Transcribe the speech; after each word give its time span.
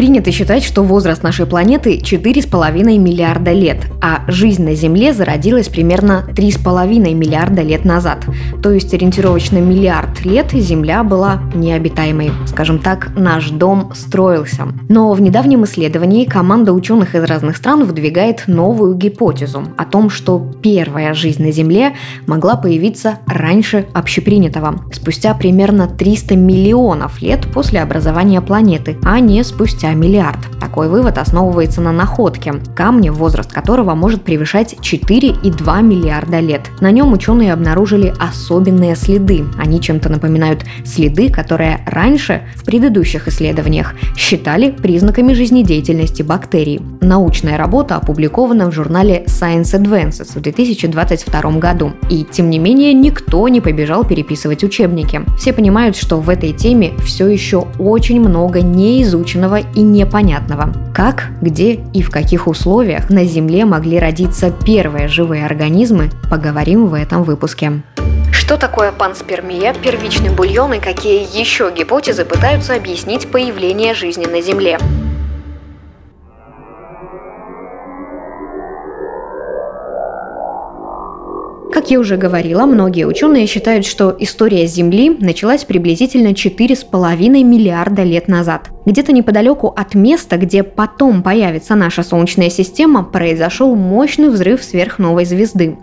Принято 0.00 0.32
считать, 0.32 0.64
что 0.64 0.82
возраст 0.82 1.22
нашей 1.22 1.44
планеты 1.44 1.98
4,5 1.98 2.96
миллиарда 2.96 3.52
лет, 3.52 3.84
а 4.00 4.22
жизнь 4.28 4.64
на 4.64 4.74
Земле 4.74 5.12
зародилась 5.12 5.68
примерно 5.68 6.24
3,5 6.26 7.12
миллиарда 7.12 7.60
лет 7.60 7.84
назад. 7.84 8.24
То 8.62 8.70
есть 8.70 8.94
ориентировочно 8.94 9.58
миллиард 9.58 10.24
лет 10.24 10.52
Земля 10.52 11.04
была 11.04 11.42
необитаемой. 11.54 12.32
Скажем 12.46 12.78
так, 12.78 13.10
наш 13.14 13.50
дом 13.50 13.92
строился. 13.94 14.68
Но 14.88 15.12
в 15.12 15.20
недавнем 15.20 15.64
исследовании 15.64 16.24
команда 16.24 16.72
ученых 16.72 17.14
из 17.14 17.24
разных 17.24 17.58
стран 17.58 17.84
выдвигает 17.84 18.44
новую 18.46 18.94
гипотезу 18.94 19.64
о 19.76 19.84
том, 19.84 20.08
что 20.08 20.38
первая 20.62 21.12
жизнь 21.12 21.42
на 21.42 21.52
Земле 21.52 21.94
могла 22.26 22.56
появиться 22.56 23.18
раньше 23.26 23.84
общепринятого, 23.92 24.82
спустя 24.94 25.34
примерно 25.34 25.88
300 25.88 26.36
миллионов 26.36 27.20
лет 27.20 27.46
после 27.52 27.82
образования 27.82 28.40
планеты, 28.40 28.96
а 29.04 29.20
не 29.20 29.44
спустя 29.44 29.89
миллиард. 29.94 30.38
Такой 30.60 30.88
вывод 30.88 31.18
основывается 31.18 31.80
на 31.80 31.92
находке, 31.92 32.54
камне, 32.74 33.10
возраст 33.10 33.52
которого 33.52 33.94
может 33.94 34.22
превышать 34.22 34.74
4,2 34.80 35.82
миллиарда 35.82 36.40
лет. 36.40 36.70
На 36.80 36.90
нем 36.90 37.12
ученые 37.12 37.52
обнаружили 37.52 38.12
особенные 38.18 38.96
следы. 38.96 39.44
Они 39.58 39.80
чем-то 39.80 40.08
напоминают 40.08 40.64
следы, 40.84 41.30
которые 41.30 41.82
раньше 41.86 42.42
в 42.56 42.64
предыдущих 42.64 43.28
исследованиях 43.28 43.94
считали 44.16 44.70
признаками 44.70 45.32
жизнедеятельности 45.32 46.22
бактерий. 46.22 46.80
Научная 47.00 47.56
работа 47.56 47.96
опубликована 47.96 48.70
в 48.70 48.74
журнале 48.74 49.24
Science 49.26 49.74
Advances 49.74 50.32
в 50.34 50.40
2022 50.40 51.50
году. 51.58 51.92
И 52.08 52.24
тем 52.30 52.50
не 52.50 52.58
менее 52.58 52.92
никто 52.92 53.48
не 53.48 53.60
побежал 53.60 54.04
переписывать 54.04 54.64
учебники. 54.64 55.22
Все 55.38 55.52
понимают, 55.52 55.96
что 55.96 56.20
в 56.20 56.28
этой 56.28 56.52
теме 56.52 56.92
все 57.04 57.28
еще 57.28 57.66
очень 57.78 58.20
много 58.20 58.62
неизученного 58.62 59.60
и 59.80 59.82
непонятного. 59.82 60.72
Как, 60.94 61.28
где 61.40 61.72
и 61.72 62.02
в 62.02 62.10
каких 62.10 62.46
условиях 62.46 63.08
на 63.08 63.24
Земле 63.24 63.64
могли 63.64 63.98
родиться 63.98 64.50
первые 64.50 65.08
живые 65.08 65.46
организмы, 65.46 66.10
поговорим 66.30 66.86
в 66.86 66.94
этом 66.94 67.22
выпуске. 67.22 67.82
Что 68.30 68.58
такое 68.58 68.92
панспермия, 68.92 69.72
первичный 69.72 70.30
бульон 70.30 70.74
и 70.74 70.80
какие 70.80 71.22
еще 71.38 71.72
гипотезы 71.74 72.24
пытаются 72.24 72.74
объяснить 72.74 73.30
появление 73.30 73.94
жизни 73.94 74.26
на 74.26 74.42
Земле? 74.42 74.78
Как 81.80 81.90
я 81.90 81.98
уже 81.98 82.18
говорила, 82.18 82.66
многие 82.66 83.06
ученые 83.06 83.46
считают, 83.46 83.86
что 83.86 84.14
история 84.18 84.66
Земли 84.66 85.16
началась 85.18 85.64
приблизительно 85.64 86.32
4,5 86.32 87.42
миллиарда 87.42 88.02
лет 88.02 88.28
назад. 88.28 88.68
Где-то 88.84 89.12
неподалеку 89.12 89.68
от 89.68 89.94
места, 89.94 90.36
где 90.36 90.62
потом 90.62 91.22
появится 91.22 91.76
наша 91.76 92.02
Солнечная 92.02 92.50
система, 92.50 93.02
произошел 93.02 93.74
мощный 93.74 94.28
взрыв 94.28 94.62
сверхновой 94.62 95.24
звезды. 95.24 95.78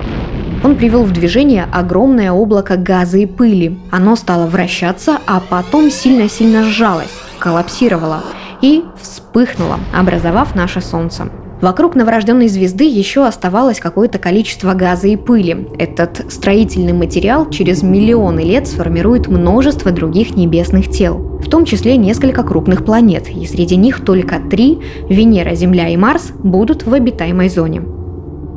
Он 0.64 0.76
привел 0.76 1.04
в 1.04 1.12
движение 1.14 1.66
огромное 1.74 2.32
облако 2.32 2.78
газа 2.78 3.18
и 3.18 3.26
пыли. 3.26 3.80
Оно 3.90 4.16
стало 4.16 4.46
вращаться, 4.46 5.18
а 5.26 5.42
потом 5.50 5.90
сильно-сильно 5.90 6.64
сжалось, 6.64 7.10
коллапсировало 7.40 8.24
и 8.62 8.84
вспыхнуло, 9.02 9.80
образовав 9.96 10.54
наше 10.54 10.80
Солнце. 10.80 11.32
Вокруг 11.62 11.96
новорожденной 11.96 12.48
звезды 12.48 12.84
еще 12.84 13.26
оставалось 13.26 13.80
какое-то 13.80 14.20
количество 14.20 14.74
газа 14.74 15.08
и 15.08 15.16
пыли. 15.16 15.68
Этот 15.80 16.32
строительный 16.32 16.94
материал 16.94 17.50
через 17.50 17.82
миллионы 17.82 18.42
лет 18.42 18.68
сформирует 18.68 19.28
множество 19.28 19.92
других 19.92 20.36
небесных 20.36 20.90
тел, 20.90 21.18
в 21.18 21.50
том 21.50 21.66
числе 21.66 21.98
несколько 21.98 22.44
крупных 22.44 22.86
планет, 22.86 23.30
и 23.30 23.46
среди 23.48 23.76
них 23.76 24.06
только 24.06 24.40
три– 24.40 24.80
Венера, 25.10 25.56
Земля 25.56 25.90
и 25.90 25.98
Марс– 25.98 26.32
будут 26.44 26.86
в 26.86 26.94
обитаемой 26.94 27.50
зоне. 27.50 27.82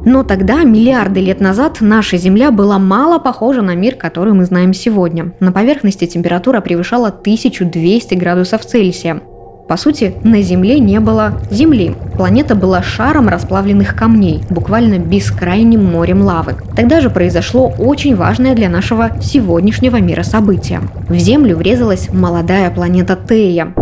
Но 0.05 0.22
тогда, 0.22 0.65
миллиарды 0.65 1.21
лет 1.21 1.41
назад, 1.41 1.78
наша 1.81 2.17
Земля 2.17 2.50
была 2.50 2.78
мало 2.78 3.19
похожа 3.19 3.61
на 3.61 3.75
мир, 3.75 3.97
который 3.97 4.32
мы 4.32 4.47
знаем 4.47 4.72
сегодня. 4.72 5.34
На 5.41 5.53
поверхности 5.53 6.06
температура 6.06 6.61
превышала 6.62 7.09
1200 7.09 8.15
градусов 8.15 8.65
Цельсия, 8.65 9.21
по 9.70 9.76
сути, 9.76 10.14
на 10.25 10.42
Земле 10.42 10.81
не 10.81 10.98
было 10.98 11.34
Земли. 11.48 11.94
Планета 12.16 12.56
была 12.56 12.82
шаром 12.82 13.28
расплавленных 13.28 13.94
камней, 13.94 14.42
буквально 14.50 14.98
бескрайним 14.98 15.84
морем 15.84 16.22
лавы. 16.22 16.56
Тогда 16.75 17.00
же 17.00 17.08
произошло 17.08 17.72
очень 17.78 18.16
важное 18.16 18.56
для 18.56 18.69
нашего 18.69 19.10
сегодняшнего 19.22 20.00
мира 20.00 20.25
событие. 20.25 20.81
В 21.08 21.14
Землю 21.14 21.56
врезалась 21.56 22.12
молодая 22.12 22.69
планета 22.72 23.16
Тея, 23.16 23.72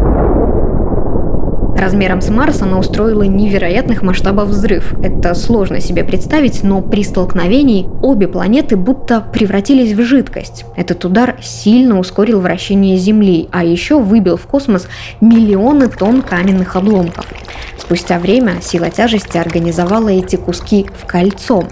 Размером 1.78 2.20
с 2.20 2.28
Марс 2.28 2.60
она 2.60 2.76
устроила 2.76 3.22
невероятных 3.22 4.02
масштабов 4.02 4.48
взрыв. 4.48 4.94
Это 5.00 5.32
сложно 5.34 5.78
себе 5.78 6.02
представить, 6.02 6.64
но 6.64 6.82
при 6.82 7.04
столкновении 7.04 7.88
обе 8.02 8.26
планеты 8.26 8.76
будто 8.76 9.20
превратились 9.20 9.92
в 9.92 10.02
жидкость. 10.02 10.64
Этот 10.76 11.04
удар 11.04 11.36
сильно 11.40 12.00
ускорил 12.00 12.40
вращение 12.40 12.96
Земли, 12.96 13.48
а 13.52 13.62
еще 13.62 14.00
выбил 14.00 14.36
в 14.36 14.48
космос 14.48 14.88
миллионы 15.20 15.88
тонн 15.88 16.22
каменных 16.22 16.74
обломков. 16.74 17.26
Спустя 17.78 18.18
время 18.18 18.60
сила 18.60 18.90
тяжести 18.90 19.38
организовала 19.38 20.08
эти 20.08 20.34
куски 20.34 20.90
в 21.00 21.06
кольцо. 21.06 21.62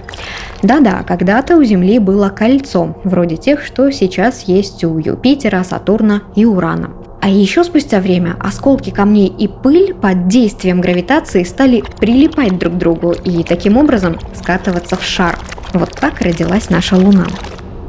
Да-да, 0.63 1.03
когда-то 1.03 1.57
у 1.57 1.65
Земли 1.65 1.99
было 1.99 2.29
кольцо, 2.29 2.97
вроде 3.03 3.37
тех, 3.37 3.65
что 3.65 3.91
сейчас 3.91 4.45
есть 4.45 4.85
у 4.85 4.99
Юпитера, 4.99 5.65
Сатурна 5.65 6.23
и 6.37 6.45
Урана. 6.45 6.91
А 7.27 7.29
еще 7.29 7.65
спустя 7.65 7.99
время 7.99 8.37
осколки 8.39 8.91
камней 8.91 9.27
и 9.27 9.49
пыль 9.49 9.95
под 9.95 10.29
действием 10.29 10.81
гравитации 10.81 11.43
стали 11.43 11.83
прилипать 11.99 12.57
друг 12.57 12.75
к 12.75 12.77
другу 12.77 13.15
и 13.25 13.43
таким 13.43 13.77
образом 13.79 14.17
скатываться 14.33 14.95
в 14.95 15.03
шар. 15.03 15.37
Вот 15.73 15.91
так 15.91 16.21
родилась 16.21 16.71
наша 16.71 16.95
Луна. 16.95 17.27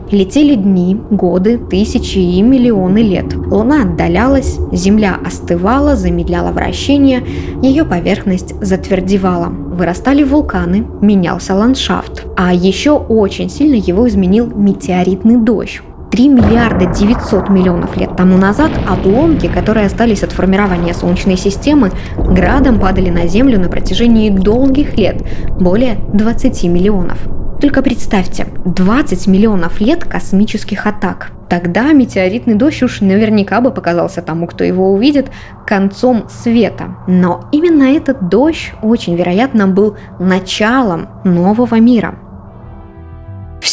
Летели 0.09 0.55
дни, 0.55 0.99
годы, 1.11 1.59
тысячи 1.59 2.17
и 2.17 2.41
миллионы 2.41 2.97
лет. 3.03 3.35
Луна 3.35 3.83
отдалялась, 3.83 4.57
Земля 4.71 5.19
остывала, 5.23 5.95
замедляла 5.95 6.51
вращение, 6.51 7.23
ее 7.61 7.85
поверхность 7.85 8.55
затвердевала. 8.59 9.49
Вырастали 9.49 10.23
вулканы, 10.23 10.87
менялся 10.99 11.53
ландшафт. 11.53 12.25
А 12.35 12.55
еще 12.55 12.93
очень 12.93 13.51
сильно 13.51 13.75
его 13.75 14.07
изменил 14.07 14.47
метеоритный 14.47 15.35
дождь. 15.35 15.83
3 16.17 16.29
миллиарда 16.29 16.87
900 16.87 17.47
миллионов 17.49 17.95
лет 17.95 18.15
тому 18.17 18.39
назад 18.39 18.71
обломки, 18.87 19.45
которые 19.45 19.85
остались 19.85 20.23
от 20.23 20.31
формирования 20.31 20.95
Солнечной 20.95 21.37
системы, 21.37 21.91
градом 22.17 22.79
падали 22.79 23.11
на 23.11 23.27
Землю 23.27 23.59
на 23.59 23.69
протяжении 23.69 24.31
долгих 24.31 24.97
лет, 24.97 25.21
более 25.59 25.99
20 26.13 26.63
миллионов. 26.63 27.19
Только 27.61 27.83
представьте, 27.83 28.47
20 28.65 29.27
миллионов 29.27 29.79
лет 29.79 30.05
космических 30.05 30.87
атак. 30.87 31.33
Тогда 31.49 31.93
метеоритный 31.93 32.55
дождь 32.55 32.81
уж 32.81 33.01
наверняка 33.01 33.61
бы 33.61 33.69
показался 33.69 34.23
тому, 34.23 34.47
кто 34.47 34.63
его 34.63 34.91
увидит, 34.91 35.27
концом 35.67 36.25
света. 36.29 36.95
Но 37.07 37.47
именно 37.51 37.83
этот 37.95 38.27
дождь 38.27 38.73
очень 38.81 39.15
вероятно 39.15 39.67
был 39.67 39.95
началом 40.17 41.09
нового 41.23 41.79
мира– 41.79 42.15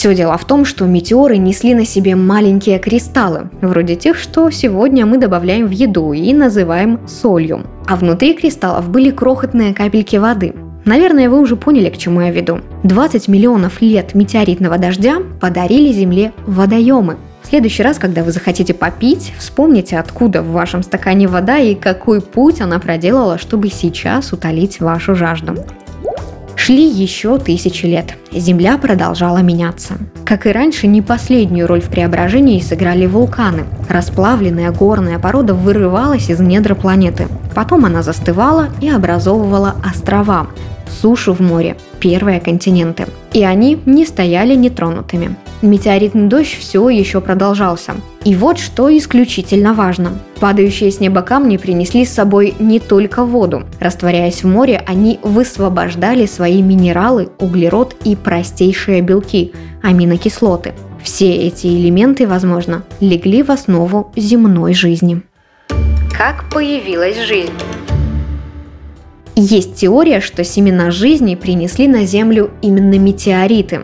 все 0.05 0.15
дело 0.15 0.37
в 0.37 0.45
том, 0.45 0.67
что 0.67 0.85
метеоры 0.85 1.39
несли 1.39 1.73
на 1.73 1.87
себе 1.87 2.15
маленькие 2.15 2.79
кристаллы, 2.79 3.49
вроде 3.63 3.97
тех, 3.97 4.19
что 4.19 4.51
сегодня 4.51 5.07
мы 5.07 5.17
добавляем 5.17 5.67
в 5.67 5.71
еду 5.71 6.13
и 6.13 6.35
называем 6.35 7.01
солью. 7.09 7.63
А 7.87 7.97
внутри 7.97 8.35
кристаллов 8.35 8.91
были 8.91 9.11
крохотные 9.11 9.73
капельки 9.73 10.17
воды. 10.17 10.55
Наверное, 10.85 11.31
вы 11.31 11.41
уже 11.41 11.57
поняли, 11.57 11.89
к 11.89 11.97
чему 11.97 12.21
я 12.21 12.31
веду. 12.31 12.61
20 12.83 13.29
миллионов 13.29 13.81
лет 13.81 14.15
метеоритного 14.15 14.77
дождя 14.77 15.23
подарили 15.41 15.91
Земле 15.91 16.35
водоемы. 16.47 17.17
В 17.43 17.47
следующий 17.47 17.83
раз, 17.83 17.99
когда 17.99 18.23
вы 18.23 18.31
захотите 18.31 18.75
попить, 18.75 19.33
вспомните, 19.39 19.99
откуда 19.99 20.43
в 20.43 20.51
вашем 20.51 20.83
стакане 20.83 21.29
вода 21.29 21.57
и 21.57 21.75
какой 21.75 22.21
путь 22.21 22.61
она 22.61 22.79
проделала, 22.79 23.39
чтобы 23.39 23.71
сейчас 23.71 24.35
утолить 24.35 24.81
вашу 24.81 25.15
жажду. 25.15 25.55
Шли 26.57 26.89
еще 26.89 27.39
тысячи 27.39 27.87
лет. 27.87 28.15
Земля 28.33 28.79
продолжала 28.79 29.39
меняться. 29.39 29.95
Как 30.25 30.47
и 30.47 30.53
раньше, 30.53 30.87
не 30.87 31.03
последнюю 31.03 31.67
роль 31.67 31.83
в 31.83 31.91
преображении 31.91 32.61
сыграли 32.61 33.07
вулканы. 33.07 33.65
Расплавленная 33.89 34.71
горная 34.71 35.19
порода 35.19 35.55
вырывалась 35.55 36.31
из 36.31 36.41
недр 36.41 36.75
планеты. 36.75 37.29
Потом 37.55 37.85
она 37.85 38.03
застывала 38.03 38.69
и 38.81 38.89
образовывала 38.89 39.75
острова. 39.85 40.47
Сушу 40.89 41.33
в 41.33 41.41
море, 41.41 41.77
первые 42.01 42.41
континенты. 42.41 43.07
И 43.33 43.43
они 43.43 43.79
не 43.87 44.07
стояли 44.07 44.55
нетронутыми. 44.55 45.37
Метеоритный 45.63 46.29
дождь 46.29 46.57
все 46.59 46.89
еще 46.89 47.21
продолжался. 47.21 47.95
И 48.25 48.35
вот 48.35 48.59
что 48.59 48.97
исключительно 48.97 49.75
важно. 49.75 50.13
Падающие 50.41 50.91
с 50.91 51.01
неба 51.01 51.23
камни 51.23 51.57
принесли 51.57 52.05
с 52.05 52.13
собой 52.13 52.55
не 52.59 52.81
только 52.81 53.25
воду. 53.25 53.65
Растворяясь 53.81 54.45
в 54.45 54.47
море, 54.47 54.83
они 54.87 55.19
высвобождали 55.23 56.27
свои 56.27 56.63
минералы, 56.63 57.29
углерод 57.39 57.97
и 58.05 58.17
простейшие 58.17 59.01
белки– 59.01 59.53
аминокислоты. 59.83 60.75
Все 61.03 61.35
эти 61.35 61.67
элементы, 61.67 62.27
возможно, 62.27 62.83
легли 63.01 63.43
в 63.43 63.51
основу 63.51 64.11
земной 64.17 64.73
жизни. 64.73 65.23
Как 66.17 66.49
появилась 66.51 67.21
жизнь? 67.21 67.53
Есть 69.37 69.75
теория, 69.75 70.21
что 70.21 70.45
семена 70.45 70.93
жизни 70.93 71.35
принесли 71.35 71.89
на 71.89 72.07
Землю 72.07 72.53
именно 72.63 72.99
метеориты. 72.99 73.81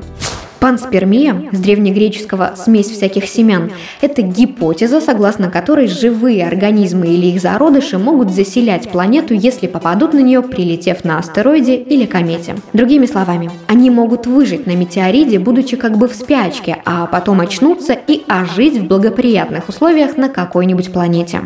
Панспермия, 0.61 1.49
с 1.52 1.58
древнегреческого 1.58 2.52
«смесь 2.55 2.88
всяких 2.88 3.26
семян», 3.26 3.73
это 4.00 4.23
гипотеза, 4.23 5.00
согласно 5.00 5.50
которой 5.50 5.88
живые 5.88 6.47
организмы 6.47 7.08
или 7.08 7.29
их 7.29 7.41
зародыши 7.41 7.99
могут 7.99 8.31
заселять 8.31 8.91
планету, 8.91 9.35
если 9.35 9.67
попадут 9.67 10.12
на 10.12 10.19
нее, 10.19 10.43
прилетев 10.43 11.02
на 11.02 11.19
астероиде 11.19 11.76
или 11.76 12.05
комете. 12.05 12.56
Другими 12.75 13.06
словами, 13.06 13.50
они 13.67 13.91
могут 13.91 14.26
выжить 14.26 14.67
на 14.67 14.76
метеориде, 14.76 15.38
будучи 15.38 15.76
как 15.76 15.96
бы 15.96 16.08
в 16.08 16.14
спячке, 16.14 16.76
а 16.85 17.06
потом 17.06 17.41
очнуться 17.41 17.94
и 17.94 18.23
ожить 18.29 18.76
в 18.76 18.87
благоприятных 18.87 19.69
условиях 19.69 20.17
на 20.19 20.29
какой-нибудь 20.29 20.93
планете. 20.93 21.41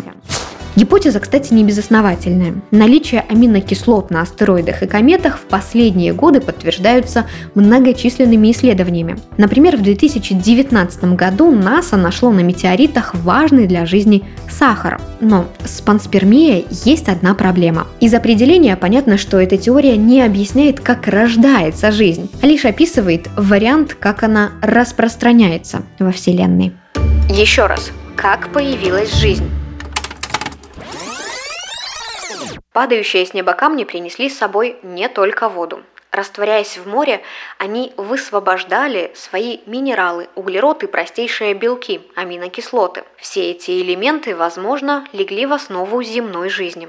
Гипотеза, 0.77 1.21
кстати, 1.21 1.55
не 1.55 1.63
безосновательная. 1.63 2.55
Наличие 2.73 3.25
аминокислот 3.29 4.11
на 4.11 4.23
астероидах 4.23 4.83
и 4.83 4.87
кометах 4.87 5.39
в 5.39 5.43
последние 5.43 6.13
годы 6.13 6.41
подтверждаются 6.41 7.27
многочисленными 7.55 8.51
исследованиями. 8.51 9.17
Например, 9.37 9.77
в 9.77 9.83
2019 9.83 11.05
году 11.15 11.53
НАСА 11.53 11.97
нашло 11.97 12.33
на 12.33 12.41
метеоритах 12.41 13.15
важный 13.15 13.69
для 13.69 13.87
жизни 13.87 14.25
сахар. 14.51 15.01
Но 15.21 15.47
с 15.65 15.81
панспермией 15.81 16.67
есть 16.85 17.09
одна 17.09 17.35
проблема. 17.35 17.87
Из 18.01 18.13
определения 18.13 18.77
понятно, 18.77 19.17
что 19.17 19.41
эта 19.41 19.57
теория 19.57 19.97
не 19.97 20.23
объясняет, 20.23 20.81
как 20.81 21.07
рождается 21.07 21.93
жизнь, 21.93 22.29
а 22.43 22.47
лишь 22.47 22.65
описывает 22.65 23.29
вариант, 23.37 23.95
как 23.95 24.25
она 24.25 24.51
распространяется 24.61 25.83
во 26.01 26.11
Вселенной. 26.11 26.73
Еще 27.31 27.67
раз, 27.67 27.93
как 28.17 28.49
появилась 28.53 29.15
жизнь? 29.15 29.49
Падающие 32.75 33.25
с 33.25 33.33
неба 33.33 33.53
камни 33.53 33.85
принесли 33.85 34.29
с 34.29 34.37
собой 34.37 34.79
не 34.83 35.09
только 35.09 35.49
воду. 35.49 35.85
Растворяясь 36.11 36.77
в 36.77 36.89
море, 36.89 37.23
они 37.57 37.93
высвобождали 37.97 39.13
свои 39.15 39.61
минералы, 39.67 40.29
углерод 40.35 40.83
и 40.83 40.89
простейшие 40.89 41.55
белки, 41.55 42.01
аминокислоты. 42.17 43.05
Все 43.17 43.53
эти 43.53 43.81
элементы, 43.81 44.35
возможно, 44.35 45.07
легли 45.13 45.47
в 45.47 45.53
основу 45.53 46.03
земной 46.03 46.49
жизни. 46.49 46.89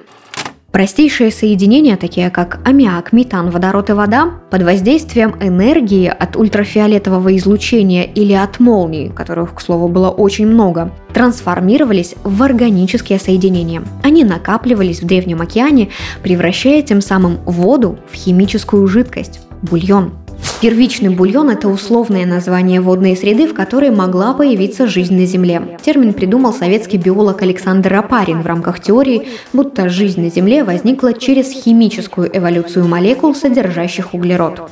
Простейшие 0.75 1.31
соединения, 1.31 1.95
такие 1.95 2.29
как 2.29 2.59
аммиак, 2.67 3.13
метан, 3.13 3.49
водород 3.49 3.89
и 3.91 3.93
вода, 3.93 4.31
под 4.51 4.63
воздействием 4.63 5.33
энергии 5.39 6.07
от 6.07 6.35
ультрафиолетового 6.35 7.37
излучения 7.37 8.03
или 8.03 8.33
от 8.33 8.59
молний, 8.59 9.07
которых, 9.07 9.55
к 9.55 9.61
слову, 9.61 9.87
было 9.87 10.09
очень 10.09 10.45
много, 10.45 10.91
трансформировались 11.13 12.15
в 12.25 12.43
органические 12.43 13.19
соединения. 13.19 13.83
Они 14.03 14.25
накапливались 14.25 15.01
в 15.01 15.05
Древнем 15.05 15.39
океане, 15.39 15.91
превращая 16.21 16.81
тем 16.81 16.99
самым 16.99 17.37
воду 17.45 17.97
в 18.11 18.15
химическую 18.15 18.85
жидкость– 18.87 19.39
бульон– 19.61 20.11
Первичный 20.61 21.09
бульон– 21.09 21.49
это 21.51 21.67
условное 21.67 22.25
название 22.25 22.79
водной 22.79 23.15
среды, 23.17 23.47
в 23.47 23.53
которой 23.53 23.91
могла 23.91 24.33
появиться 24.33 24.87
жизнь 24.87 25.15
на 25.15 25.25
Земле. 25.25 25.77
Термин 25.81 26.13
придумал 26.13 26.53
советский 26.53 26.97
биолог 26.97 27.41
Александр 27.41 27.93
Апарин 27.93 28.41
в 28.41 28.45
рамках 28.45 28.79
теории, 28.79 29.27
будто 29.51 29.89
жизнь 29.89 30.21
на 30.21 30.29
Земле 30.29 30.63
возникла 30.63 31.13
через 31.13 31.51
химическую 31.51 32.35
эволюцию 32.35 32.87
молекул, 32.87 33.35
содержащих 33.35 34.13
углерод. 34.13 34.71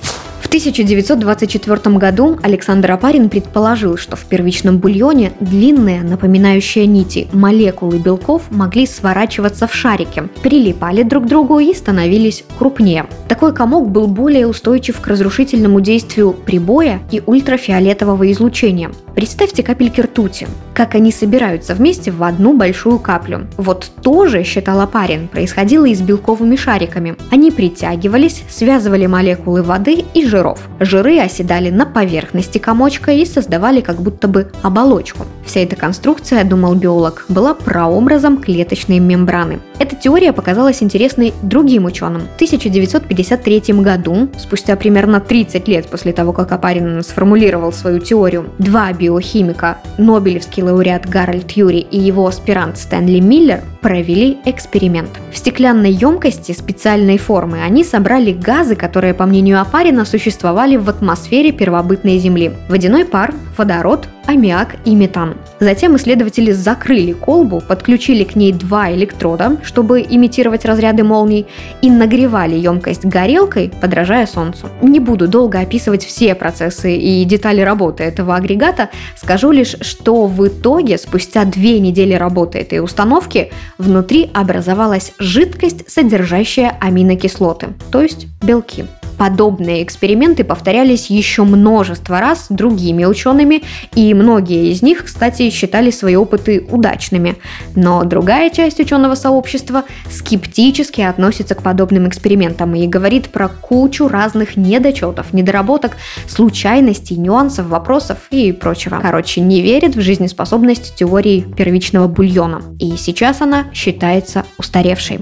1924 0.54 1.98
году 1.98 2.38
Александр 2.44 2.92
Апарин 2.92 3.30
предположил, 3.30 3.98
что 3.98 4.16
в 4.16 4.26
первичном 4.26 4.78
бульоне 4.78 5.32
длинные, 5.40 6.04
напоминающие 6.04 6.86
нити, 6.86 7.28
молекулы 7.34 7.98
белков 7.98 8.44
могли 8.52 8.86
сворачиваться 8.86 9.66
в 9.66 9.74
шарики, 9.74 10.30
прилипали 10.44 11.02
друг 11.02 11.24
к 11.24 11.28
другу 11.28 11.58
и 11.58 11.74
становились 11.74 12.44
крупнее. 12.60 13.08
Такой 13.28 13.52
комок 13.52 13.90
был 13.90 14.06
более 14.06 14.46
устойчив 14.46 15.02
к 15.02 15.08
разрушительному 15.08 15.82
действию 15.82 16.34
прибоя 16.34 17.02
и 17.10 17.24
ультрафиолетового 17.26 18.32
излучения. 18.32 18.92
Представьте 19.16 19.62
капельки 19.62 20.02
ртути, 20.02 20.48
как 20.74 20.96
они 20.96 21.12
собираются 21.12 21.76
вместе 21.76 22.12
в 22.12 22.24
одну 22.24 22.58
большую 22.58 22.98
каплю. 22.98 23.48
Вот 23.58 23.92
тоже, 24.02 24.44
считал 24.44 24.82
Апарин, 24.82 25.28
происходило 25.28 25.86
и 25.86 25.94
с 25.94 26.02
белковыми 26.02 26.56
шариками. 26.56 27.16
Они 27.32 27.52
притягивались, 27.52 28.44
связывали 28.50 29.06
молекулы 29.06 29.62
воды 29.62 30.04
и 30.14 30.26
жиров. 30.26 30.68
Жиры 30.80 31.20
оседали 31.20 31.70
на 31.70 31.86
поверхности 31.86 32.58
комочка 32.58 33.12
и 33.12 33.26
создавали 33.26 33.82
как 33.82 34.02
будто 34.02 34.28
бы 34.28 34.52
оболочку. 34.64 35.26
Вся 35.46 35.60
эта 35.60 35.76
конструкция, 35.76 36.44
думал 36.44 36.74
биолог, 36.74 37.26
была 37.30 37.54
прообразом 37.54 38.38
клеточной 38.38 39.00
мембраны. 39.00 39.60
Эта 39.84 39.98
теория 39.98 40.32
показалась 40.32 40.82
интересной 40.82 41.34
другим 41.42 41.84
ученым. 41.84 42.22
В 42.22 42.36
1953 42.36 43.82
году, 43.82 44.30
спустя 44.38 44.78
примерно 44.78 45.20
30 45.20 45.68
лет 45.68 45.88
после 45.88 46.14
того, 46.14 46.32
как 46.32 46.54
Апарин 46.54 47.04
сформулировал 47.04 47.74
свою 47.74 48.00
теорию, 48.00 48.46
два 48.60 48.94
биохимика, 48.94 49.80
Нобелевский 49.98 50.64
лауреат 50.64 51.10
Гарольд 51.10 51.52
Юри 51.52 51.80
и 51.80 52.00
его 52.00 52.26
аспирант 52.26 52.78
Стэнли 52.78 53.20
Миллер 53.20 53.62
провели 53.82 54.38
эксперимент. 54.46 55.10
В 55.34 55.38
стеклянной 55.38 55.92
емкости 55.92 56.54
специальной 56.54 57.18
формы 57.18 57.62
они 57.62 57.84
собрали 57.84 58.32
газы, 58.32 58.78
которые, 58.78 59.14
по 59.14 59.26
мнению 59.26 59.60
Апарина, 59.60 60.06
существовали 60.06 60.78
в 60.78 60.88
атмосфере 60.90 61.52
первобытной 61.52 62.20
Земли. 62.20 62.54
Водяной 62.70 63.04
пар, 63.04 63.34
водород, 63.58 64.08
аммиак 64.26 64.78
и 64.86 64.96
метан. 64.96 65.36
Затем 65.60 65.96
исследователи 65.98 66.52
закрыли 66.52 67.12
колбу, 67.12 67.62
подключили 67.62 68.24
к 68.24 68.36
ней 68.36 68.54
два 68.54 68.92
электрода, 68.94 69.58
чтобы 69.74 70.06
имитировать 70.08 70.66
разряды 70.66 71.04
молний, 71.04 71.48
и 71.82 71.90
нагревали 71.90 72.56
емкость 72.56 73.06
горелкой, 73.06 73.72
подражая 73.82 74.28
Солнцу. 74.28 74.68
Не 74.84 75.00
буду 75.00 75.28
долго 75.28 75.60
описывать 75.60 76.06
все 76.06 76.36
процессы 76.36 76.96
и 76.96 77.26
детали 77.26 77.62
работы 77.62 78.04
этого 78.04 78.36
агрегата, 78.36 78.90
скажу 79.16 79.50
лишь, 79.50 79.76
что 79.82 80.28
в 80.28 80.48
итоге, 80.48 81.00
спустя 81.00 81.44
две 81.46 81.80
недели 81.80 82.14
работы 82.14 82.60
этой 82.60 82.84
установки, 82.84 83.52
внутри 83.80 84.30
образовалась 84.32 85.14
жидкость, 85.18 85.90
содержащая 85.90 86.78
аминокислоты, 86.80 87.70
то 87.92 88.04
есть 88.04 88.28
белки. 88.44 88.86
Подобные 89.24 89.84
эксперименты 89.84 90.44
повторялись 90.44 91.10
еще 91.10 91.44
множество 91.44 92.20
раз 92.20 92.48
другими 92.50 93.06
учеными, 93.06 93.64
и 93.96 94.14
многие 94.14 94.70
из 94.70 94.82
них, 94.82 95.06
кстати, 95.06 95.50
считали 95.50 95.92
свои 95.92 96.18
опыты 96.18 96.68
удачными. 96.70 97.38
Но 97.74 98.04
другая 98.04 98.50
часть 98.50 98.82
ученого 98.82 99.16
сообщества 99.16 99.86
скептически 100.12 101.00
относится 101.00 101.56
к 101.56 101.64
подобным 101.64 102.06
экспериментам 102.10 102.76
и 102.76 102.86
говорит 102.86 103.30
про 103.30 103.48
кучу 103.48 104.10
разных 104.10 104.58
недочетов, 104.58 105.32
недоработок, 105.32 105.94
случайностей, 106.28 107.16
нюансов, 107.16 107.68
вопросов 107.68 108.18
и 108.30 108.52
прочего. 108.52 109.00
Короче, 109.02 109.40
не 109.40 109.62
верит 109.62 109.96
в 109.96 110.02
жизнеспособность 110.02 110.98
теории 110.98 111.46
первичного 111.56 112.10
бульона. 112.10 112.62
И 112.78 112.98
сейчас 112.98 113.40
она 113.40 113.68
считается 113.74 114.44
устаревшей. 114.58 115.22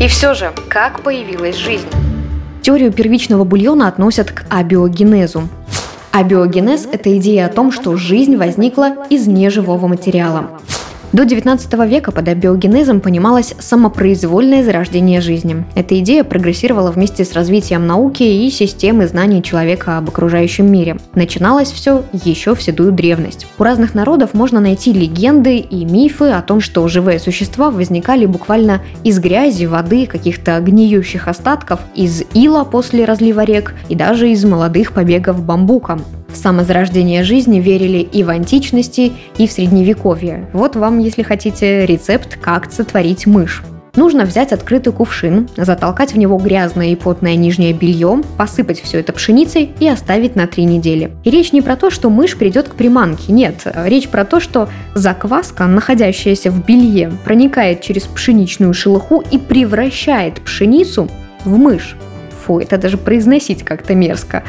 И 0.00 0.06
все 0.06 0.32
же, 0.34 0.52
как 0.68 1.02
появилась 1.02 1.56
жизнь? 1.56 1.88
Теорию 2.66 2.90
первичного 2.92 3.44
бульона 3.44 3.86
относят 3.86 4.32
к 4.32 4.44
абиогенезу. 4.50 5.48
Абиогенез– 6.10 6.88
это 6.92 7.16
идея 7.16 7.46
о 7.46 7.48
том, 7.48 7.70
что 7.70 7.96
жизнь 7.96 8.36
возникла 8.36 9.06
из 9.08 9.28
неживого 9.28 9.86
материала. 9.86 10.50
До 11.16 11.24
19 11.24 11.72
века 11.88 12.12
под 12.12 12.28
абиогенезом 12.28 13.00
понималось 13.00 13.54
самопроизвольное 13.58 14.62
зарождение 14.62 15.22
жизни. 15.22 15.64
Эта 15.74 15.98
идея 16.00 16.24
прогрессировала 16.24 16.90
вместе 16.90 17.24
с 17.24 17.32
развитием 17.32 17.86
науки 17.86 18.22
и 18.22 18.50
системы 18.50 19.06
знаний 19.06 19.42
человека 19.42 19.96
об 19.96 20.10
окружающем 20.10 20.70
мире. 20.70 20.98
Начиналось 21.14 21.72
все 21.72 22.04
еще 22.12 22.54
в 22.54 22.62
седую 22.62 22.92
древность. 22.92 23.46
У 23.58 23.62
разных 23.62 23.94
народов 23.94 24.34
можно 24.34 24.60
найти 24.60 24.92
легенды 24.92 25.56
и 25.56 25.86
мифы 25.86 26.26
о 26.26 26.42
том, 26.42 26.60
что 26.60 26.86
живые 26.86 27.18
существа 27.18 27.70
возникали 27.70 28.26
буквально 28.26 28.82
из 29.02 29.18
грязи, 29.18 29.64
воды, 29.64 30.04
каких-то 30.04 30.60
гниющих 30.60 31.28
остатков, 31.28 31.80
из 31.94 32.24
ила 32.34 32.64
после 32.64 33.06
разлива 33.06 33.42
рек 33.42 33.74
и 33.88 33.94
даже 33.94 34.30
из 34.30 34.44
молодых 34.44 34.92
побегов 34.92 35.42
бамбука. 35.42 35.98
Самозарождение 36.46 37.24
жизни 37.24 37.58
верили 37.58 37.98
и 37.98 38.22
в 38.22 38.30
античности, 38.30 39.12
и 39.36 39.48
в 39.48 39.50
средневековье. 39.50 40.48
Вот 40.52 40.76
вам, 40.76 41.00
если 41.00 41.24
хотите, 41.24 41.84
рецепт, 41.86 42.38
как 42.40 42.70
сотворить 42.70 43.26
мышь. 43.26 43.64
Нужно 43.96 44.24
взять 44.24 44.52
открытый 44.52 44.92
кувшин, 44.92 45.48
затолкать 45.56 46.12
в 46.12 46.18
него 46.18 46.38
грязное 46.38 46.90
и 46.90 46.94
потное 46.94 47.34
нижнее 47.34 47.72
белье, 47.72 48.22
посыпать 48.38 48.80
все 48.80 49.00
это 49.00 49.12
пшеницей 49.12 49.72
и 49.80 49.88
оставить 49.88 50.36
на 50.36 50.46
три 50.46 50.66
недели. 50.66 51.10
И 51.24 51.30
речь 51.30 51.50
не 51.50 51.62
про 51.62 51.74
то, 51.74 51.90
что 51.90 52.10
мышь 52.10 52.36
придет 52.36 52.68
к 52.68 52.76
приманке, 52.76 53.32
нет, 53.32 53.66
речь 53.84 54.08
про 54.08 54.24
то, 54.24 54.38
что 54.38 54.68
закваска, 54.94 55.66
находящаяся 55.66 56.52
в 56.52 56.64
белье, 56.64 57.10
проникает 57.24 57.80
через 57.80 58.04
пшеничную 58.04 58.72
шелуху 58.72 59.20
и 59.32 59.38
превращает 59.38 60.40
пшеницу 60.42 61.08
в 61.44 61.58
мышь. 61.58 61.96
Фу, 62.46 62.60
это 62.60 62.78
даже 62.78 62.96
произносить 62.96 63.64
как-то 63.64 63.94
мерзко. 63.94 64.44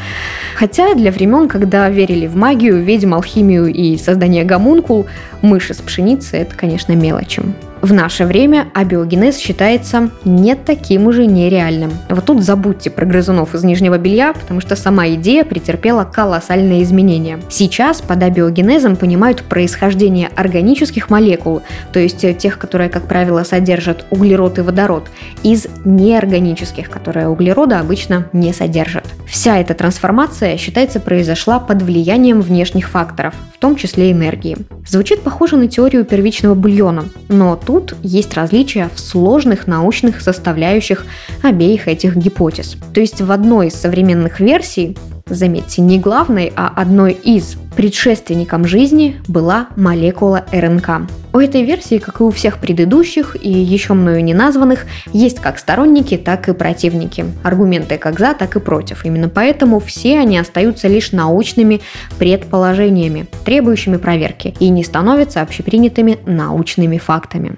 Хотя 0.56 0.94
для 0.94 1.12
времен, 1.12 1.48
когда 1.48 1.90
верили 1.90 2.28
в 2.28 2.36
магию, 2.36 2.82
ведьм, 2.82 3.16
алхимию 3.16 3.68
и 3.68 3.98
создание 3.98 4.44
гомункул, 4.44 5.08
мыши 5.42 5.74
с 5.74 5.78
пшеницы– 5.78 6.38
это, 6.38 6.56
конечно, 6.56 6.94
мелочи. 6.94 7.42
В 7.82 7.94
наше 7.94 8.26
время 8.26 8.68
абиогенез 8.74 9.38
считается 9.38 10.10
не 10.26 10.56
таким 10.56 11.08
уже 11.08 11.26
нереальным. 11.26 11.92
Вот 12.10 12.26
тут 12.26 12.44
забудьте 12.44 12.90
про 12.90 13.06
грызунов 13.06 13.54
из 13.54 13.64
нижнего 13.64 13.98
белья, 13.98 14.34
потому 14.34 14.62
что 14.62 14.76
сама 14.76 15.08
идея 15.10 15.46
претерпела 15.46 16.04
колоссальные 16.04 16.84
изменения. 16.84 17.40
Сейчас 17.50 18.02
под 18.02 18.24
абиогенезом 18.24 18.96
понимают 18.96 19.44
происхождение 19.44 20.30
органических 20.36 21.10
молекул, 21.10 21.62
то 21.94 22.00
есть 22.00 22.26
тех, 22.40 22.58
которые, 22.58 22.90
как 22.90 23.08
правило, 23.08 23.44
содержат 23.44 24.06
углерод 24.10 24.58
и 24.58 24.62
водород, 24.62 25.10
из 25.44 25.68
неорганических, 25.86 26.90
которые 26.90 27.28
углерода 27.28 27.80
обычно 27.80 28.28
не 28.34 28.54
содержат. 28.54 29.06
Вся 29.28 29.60
эта 29.60 29.74
трансформация, 29.74 30.58
считается, 30.58 31.00
произошла 31.00 31.60
под 31.60 31.82
влиянием 31.84 32.42
внешних 32.42 32.90
факторов, 32.90 33.36
в 33.54 33.60
том 33.60 33.76
числе 33.76 34.12
энергии. 34.12 34.58
Звучит 34.88 35.22
похоже 35.22 35.58
на 35.58 35.68
теорию 35.68 36.06
первичного 36.06 36.56
бульона, 36.56 37.06
но 37.28 37.56
тут 37.68 37.96
есть 38.02 38.34
различия 38.34 38.90
в 38.96 38.98
сложных 38.98 39.68
научных 39.68 40.22
составляющих 40.22 41.06
обеих 41.44 41.90
этих 41.90 42.16
гипотез. 42.16 42.78
То 42.94 43.02
есть 43.02 43.20
в 43.20 43.30
одной 43.30 43.68
из 43.68 43.74
современных 43.74 44.40
версий 44.40 44.98
заметьте, 45.30 45.82
не 45.82 46.00
главной, 46.00 46.52
а 46.56 46.72
одной 46.76 47.14
из 47.14 47.58
предшественником 47.76 48.66
жизни 48.66 49.22
была 49.28 49.68
молекула 49.76 50.46
РНК. 50.52 51.10
У 51.34 51.40
этой 51.40 51.64
версии, 51.64 52.00
как 52.00 52.20
и 52.20 52.24
у 52.24 52.32
всех 52.32 52.58
предыдущих 52.58 53.36
и 53.40 53.50
еще 53.50 53.94
мною 53.94 54.24
не 54.24 54.34
названных, 54.34 54.86
есть 55.14 55.40
как 55.40 55.60
сторонники, 55.60 56.18
так 56.18 56.50
и 56.50 56.54
противники. 56.54 57.26
Аргументы 57.44 57.98
как 57.98 58.18
за, 58.20 58.34
так 58.34 58.56
и 58.56 58.60
против. 58.60 59.06
Именно 59.06 59.30
поэтому 59.30 59.80
все 59.80 60.20
они 60.20 60.40
остаются 60.40 60.88
лишь 60.88 61.12
научными 61.12 61.82
предположениями, 62.18 63.28
требующими 63.46 63.98
проверки, 63.98 64.56
и 64.60 64.70
не 64.70 64.84
становятся 64.84 65.42
общепринятыми 65.42 66.18
научными 66.26 66.98
фактами. 66.98 67.58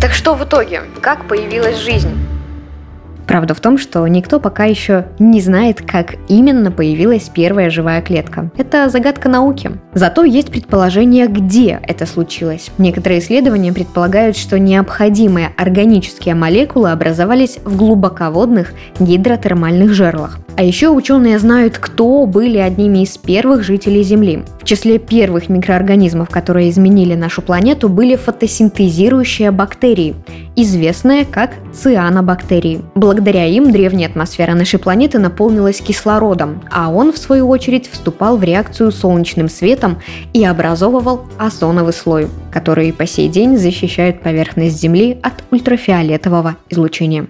Так 0.00 0.12
что 0.12 0.34
в 0.34 0.42
итоге? 0.42 0.82
Как 1.00 1.28
появилась 1.28 1.78
жизнь? 1.78 2.10
Правда 3.30 3.54
в 3.54 3.60
том, 3.60 3.78
что 3.78 4.04
никто 4.08 4.40
пока 4.40 4.64
еще 4.64 5.06
не 5.20 5.40
знает, 5.40 5.82
как 5.82 6.16
именно 6.26 6.72
появилась 6.72 7.30
первая 7.32 7.70
живая 7.70 8.02
клетка. 8.02 8.50
Это 8.56 8.88
загадка 8.88 9.28
науки. 9.28 9.70
Зато 9.94 10.24
есть 10.24 10.50
предположение, 10.50 11.28
где 11.28 11.78
это 11.84 12.06
случилось. 12.06 12.72
Некоторые 12.76 13.20
исследования 13.20 13.72
предполагают, 13.72 14.36
что 14.36 14.58
необходимые 14.58 15.52
органические 15.56 16.34
молекулы 16.34 16.90
образовались 16.90 17.58
в 17.64 17.76
глубоководных 17.76 18.72
гидротермальных 18.98 19.94
жерлах. 19.94 20.40
А 20.56 20.64
еще 20.64 20.88
ученые 20.88 21.38
знают, 21.38 21.78
кто 21.78 22.26
были 22.26 22.58
одними 22.58 23.04
из 23.04 23.16
первых 23.16 23.62
жителей 23.62 24.02
Земли. 24.02 24.42
В 24.60 24.64
числе 24.64 24.98
первых 24.98 25.48
микроорганизмов, 25.48 26.28
которые 26.28 26.68
изменили 26.68 27.14
нашу 27.14 27.42
планету, 27.42 27.88
были 27.88 28.16
фотосинтезирующие 28.16 29.52
бактерии, 29.52 30.16
известные 30.56 31.24
как 31.24 31.52
цианобактерии. 31.72 32.82
Благодаря 32.94 33.19
им 33.46 33.70
древняя 33.72 34.08
атмосфера 34.08 34.54
нашей 34.54 34.78
планеты 34.78 35.18
наполнилась 35.18 35.80
кислородом, 35.80 36.62
а 36.70 36.90
он, 36.90 37.12
в 37.12 37.18
свою 37.18 37.48
очередь, 37.48 37.90
вступал 37.90 38.36
в 38.36 38.44
реакцию 38.44 38.90
с 38.90 38.96
солнечным 38.96 39.48
светом 39.48 39.98
и 40.32 40.44
образовывал 40.44 41.22
озоновый 41.38 41.92
слой, 41.92 42.28
который 42.52 42.92
по 42.92 43.06
сей 43.06 43.28
день 43.28 43.56
защищает 43.56 44.22
поверхность 44.22 44.80
Земли 44.80 45.18
от 45.22 45.44
ультрафиолетового 45.50 46.56
излучения. 46.68 47.28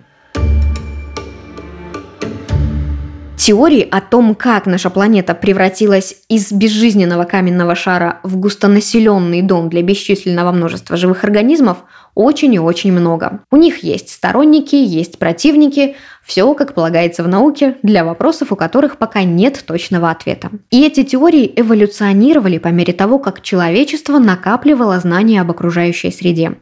Теории 3.41 3.89
о 3.91 4.03
том, 4.03 4.35
как 4.35 4.67
наша 4.67 4.91
планета 4.91 5.35
превратилась 5.35 6.15
из 6.29 6.53
безжизненного 6.53 7.25
каменного 7.25 7.75
шара 7.75 8.21
в 8.23 8.37
густонаселенный 8.37 9.41
дом 9.41 9.71
для 9.71 9.83
бесчисленного 9.83 10.53
множества 10.53 10.99
живых 10.99 11.25
организмов, 11.25 11.79
очень 12.15 12.53
и 12.53 12.59
очень 12.59 12.93
много. 12.93 13.41
У 13.51 13.57
них 13.57 13.83
есть 13.83 14.11
сторонники, 14.11 14.75
есть 14.75 15.19
противники, 15.19 15.97
все, 16.23 16.53
как 16.53 16.75
полагается 16.75 17.25
в 17.25 17.29
науке, 17.29 17.79
для 17.83 18.05
вопросов, 18.05 18.53
у 18.53 18.57
которых 18.57 18.99
пока 18.99 19.23
нет 19.23 19.65
точного 19.67 20.11
ответа. 20.11 20.51
И 20.71 20.85
эти 20.85 21.03
теории 21.03 21.51
эволюционировали 21.57 22.59
по 22.59 22.69
мере 22.69 22.93
того, 22.93 23.19
как 23.19 23.41
человечество 23.41 24.19
накапливало 24.19 25.01
знания 25.01 25.41
об 25.41 25.51
окружающей 25.51 26.13
среде. 26.13 26.57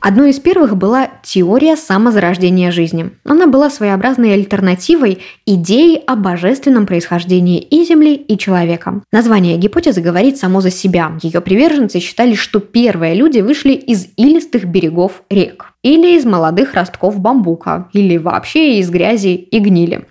Одной 0.00 0.30
из 0.30 0.40
первых 0.40 0.78
была 0.78 1.10
теория 1.22 1.76
самозарождения 1.76 2.70
жизни. 2.70 3.10
Она 3.22 3.46
была 3.46 3.68
своеобразной 3.68 4.32
альтернативой 4.32 5.18
идеи 5.44 6.00
о 6.06 6.16
божественном 6.16 6.86
происхождении 6.86 7.60
и 7.60 7.84
Земли, 7.84 8.14
и 8.14 8.38
человека. 8.38 9.02
Название 9.12 9.58
гипотезы 9.58 10.00
говорит 10.00 10.38
само 10.38 10.62
за 10.62 10.70
себя. 10.70 11.12
Ее 11.22 11.42
приверженцы 11.42 12.00
считали, 12.00 12.34
что 12.34 12.60
первые 12.60 13.14
люди 13.14 13.40
вышли 13.40 13.72
из 13.72 14.06
илистых 14.16 14.64
берегов 14.64 15.22
рек, 15.28 15.74
или 15.82 16.16
из 16.16 16.24
молодых 16.24 16.72
ростков 16.72 17.20
бамбука, 17.20 17.90
или 17.92 18.16
вообще 18.16 18.78
из 18.78 18.88
грязи 18.88 19.34
и 19.34 19.58
гнили. 19.58 20.06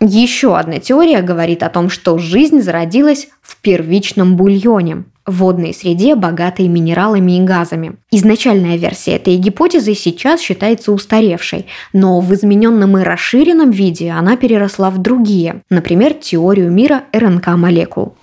Еще 0.00 0.56
одна 0.56 0.80
теория 0.80 1.22
говорит 1.22 1.62
о 1.62 1.70
том, 1.70 1.88
что 1.88 2.18
жизнь 2.18 2.60
зародилась 2.60 3.28
в 3.40 3.60
первичном 3.62 4.36
бульоне, 4.36 5.04
водной 5.26 5.74
среде, 5.74 6.14
богатой 6.14 6.68
минералами 6.68 7.38
и 7.38 7.42
газами. 7.42 7.96
Изначальная 8.10 8.76
версия 8.76 9.12
этой 9.12 9.36
гипотезы 9.36 9.94
сейчас 9.94 10.40
считается 10.40 10.92
устаревшей, 10.92 11.66
но 11.92 12.20
в 12.20 12.32
измененном 12.34 12.98
и 12.98 13.02
расширенном 13.02 13.70
виде 13.70 14.10
она 14.10 14.36
переросла 14.36 14.90
в 14.90 14.98
другие, 14.98 15.62
например, 15.70 16.14
теорию 16.14 16.70
мира 16.70 17.04
РНК-молекул. 17.12 18.14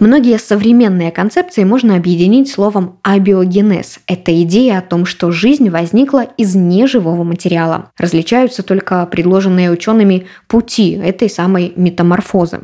Многие 0.00 0.38
современные 0.38 1.12
концепции 1.12 1.62
можно 1.62 1.94
объединить 1.94 2.50
словом 2.50 2.96
абиогенез. 3.02 4.00
Это 4.06 4.42
идея 4.42 4.78
о 4.78 4.82
том, 4.82 5.04
что 5.04 5.30
жизнь 5.30 5.68
возникла 5.68 6.22
из 6.38 6.54
неживого 6.54 7.22
материала. 7.22 7.90
Различаются 7.98 8.62
только 8.62 9.04
предложенные 9.04 9.70
учеными 9.70 10.26
пути 10.48 10.92
этой 10.92 11.28
самой 11.28 11.74
метаморфозы. 11.76 12.62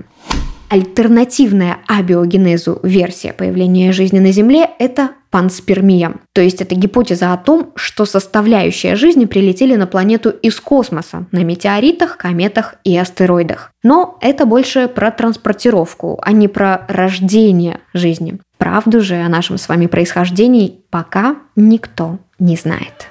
Альтернативная 0.68 1.78
абиогенезу 1.86 2.80
версия 2.82 3.32
появления 3.32 3.92
жизни 3.92 4.18
на 4.18 4.32
Земле– 4.32 4.68
это 4.80 5.10
панспермия. 5.30 6.14
То 6.32 6.40
есть 6.40 6.60
это 6.60 6.74
гипотеза 6.74 7.32
о 7.32 7.36
том, 7.36 7.72
что 7.76 8.04
составляющие 8.04 8.96
жизни 8.96 9.26
прилетели 9.26 9.76
на 9.76 9.86
планету 9.86 10.30
из 10.30 10.58
космоса 10.58 11.26
на 11.30 11.44
метеоритах, 11.44 12.16
кометах 12.16 12.76
и 12.82 12.96
астероидах. 12.96 13.70
Но 13.84 14.18
это 14.20 14.44
больше 14.44 14.88
про 14.88 15.12
транспортировку, 15.12 16.18
а 16.22 16.32
не 16.32 16.48
про 16.48 16.84
рождение 16.88 17.78
жизни. 17.94 18.38
Правду 18.58 19.02
же 19.02 19.16
о 19.16 19.28
нашем 19.28 19.58
с 19.58 19.68
вами 19.68 19.86
происхождении 19.86 20.80
пока 20.90 21.36
никто 21.54 22.18
не 22.40 22.56
знает. 22.56 23.10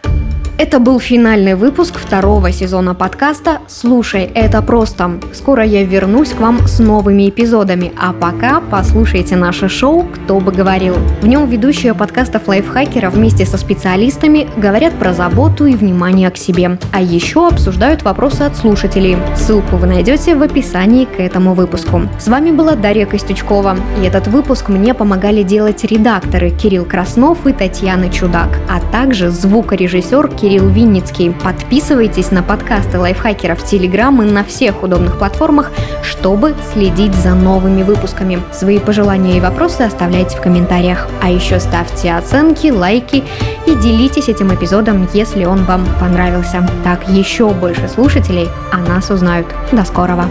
Это 0.57 0.79
был 0.79 1.01
финальный 1.01 1.55
выпуск 1.55 1.97
второго 1.97 2.49
сезона 2.53 2.95
подкаста 2.95 3.59
«Слушай, 3.67 4.23
это 4.33 4.61
просто». 4.61 5.19
Скоро 5.33 5.65
я 5.65 5.83
вернусь 5.83 6.29
к 6.29 6.39
вам 6.39 6.65
с 6.65 6.79
новыми 6.79 7.27
эпизодами, 7.27 7.91
а 7.99 8.13
пока 8.13 8.61
послушайте 8.61 9.35
наше 9.35 9.67
шоу 9.67 10.03
«Кто 10.03 10.39
бы 10.39 10.53
говорил». 10.53 10.95
В 11.21 11.27
нем 11.27 11.49
ведущие 11.49 11.93
подкастов 11.93 12.47
лайфхакера 12.47 13.09
вместе 13.09 13.45
со 13.45 13.57
специалистами 13.57 14.47
говорят 14.55 14.93
про 14.93 15.13
заботу 15.13 15.65
и 15.65 15.75
внимание 15.75 16.31
к 16.31 16.37
себе, 16.37 16.79
а 16.93 17.01
еще 17.01 17.49
обсуждают 17.49 18.03
вопросы 18.03 18.43
от 18.43 18.55
слушателей. 18.55 19.17
Ссылку 19.35 19.75
вы 19.75 19.87
найдете 19.87 20.35
в 20.35 20.41
описании 20.41 21.03
к 21.03 21.19
этому 21.19 21.53
выпуску. 21.53 22.03
С 22.17 22.29
вами 22.29 22.51
была 22.51 22.75
Дарья 22.75 23.05
Костючкова, 23.05 23.75
и 24.01 24.05
этот 24.05 24.27
выпуск 24.27 24.69
мне 24.69 24.93
помогали 24.93 25.43
делать 25.43 25.83
редакторы 25.83 26.51
Кирилл 26.51 26.85
Краснов 26.85 27.45
и 27.45 27.51
Татьяна 27.51 28.09
Чудак, 28.09 28.57
а 28.69 28.79
также 28.93 29.29
звукорежиссер 29.31 30.29
Кирилл 30.29 30.44
Кирилл 30.45 30.69
Винницкий. 30.69 31.31
Подписывайтесь 31.31 32.29
на 32.29 32.43
подкасты 32.43 32.99
лайфхакеров 32.99 33.63
Телеграм 33.63 34.21
и 34.21 34.29
на 34.29 34.43
всех 34.43 34.83
удобных 34.83 35.17
платформах, 35.17 35.71
чтобы 36.03 36.53
следить 36.71 37.15
за 37.15 37.33
новыми 37.33 37.81
выпусками. 37.81 38.37
Свои 38.53 38.77
пожелания 38.77 39.37
и 39.37 39.41
вопросы 39.41 39.81
оставляйте 39.81 40.37
в 40.37 40.41
комментариях. 40.41 41.07
А 41.19 41.31
еще 41.31 41.59
ставьте 41.59 42.13
оценки, 42.13 42.67
лайки 42.67 43.23
и 43.65 43.73
делитесь 43.73 44.29
этим 44.29 44.53
эпизодом, 44.53 45.09
если 45.13 45.45
он 45.45 45.65
вам 45.65 45.83
понравился. 45.99 46.63
Так 46.83 47.09
еще 47.09 47.49
больше 47.49 47.87
слушателей 47.87 48.47
о 48.71 48.77
нас 48.77 49.09
узнают. 49.09 49.47
До 49.71 49.83
скорого! 49.83 50.25